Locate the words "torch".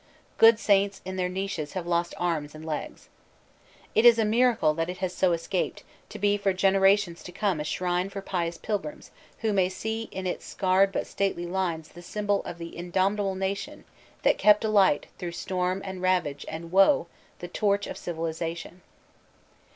17.47-17.85